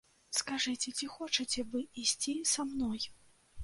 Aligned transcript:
Скажыце, 0.37 0.93
ці 0.97 1.11
хочаце 1.17 1.67
вы 1.77 1.87
ісці 2.07 2.39
са 2.57 2.71
мной? 2.75 3.01